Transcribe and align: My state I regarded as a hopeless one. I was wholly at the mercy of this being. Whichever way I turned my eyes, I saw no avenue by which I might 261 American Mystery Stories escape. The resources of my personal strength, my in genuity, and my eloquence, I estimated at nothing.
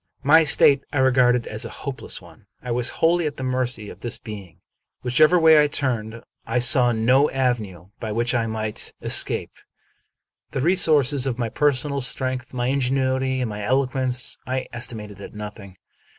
My 0.23 0.43
state 0.43 0.83
I 0.91 0.97
regarded 0.97 1.45
as 1.45 1.63
a 1.63 1.69
hopeless 1.85 2.19
one. 2.23 2.47
I 2.59 2.71
was 2.71 2.89
wholly 2.89 3.27
at 3.27 3.37
the 3.37 3.43
mercy 3.43 3.87
of 3.87 3.99
this 3.99 4.17
being. 4.17 4.57
Whichever 5.03 5.37
way 5.37 5.61
I 5.61 5.67
turned 5.67 6.13
my 6.13 6.17
eyes, 6.17 6.23
I 6.47 6.57
saw 6.57 6.91
no 6.91 7.29
avenue 7.29 7.89
by 7.99 8.11
which 8.11 8.33
I 8.33 8.47
might 8.47 8.93
261 8.99 9.37
American 9.37 9.53
Mystery 10.63 10.75
Stories 10.75 11.13
escape. 11.13 11.21
The 11.21 11.21
resources 11.21 11.27
of 11.27 11.37
my 11.37 11.49
personal 11.49 12.01
strength, 12.01 12.51
my 12.51 12.65
in 12.65 12.79
genuity, 12.79 13.41
and 13.41 13.49
my 13.51 13.63
eloquence, 13.63 14.39
I 14.47 14.65
estimated 14.73 15.21
at 15.21 15.35
nothing. 15.35 15.77